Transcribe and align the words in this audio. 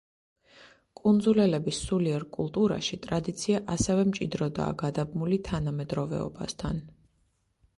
კუნძულელების 0.99 1.81
სულიერ 1.89 2.25
კულტურაში 2.37 2.99
ტრადიცია 3.03 3.59
ასევე 3.75 4.07
მჭიდროდაა 4.13 4.73
გადაბმული 4.83 5.39
თანამედროვეობასთან. 5.51 6.83